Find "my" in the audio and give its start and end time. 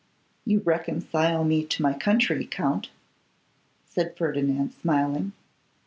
1.83-1.93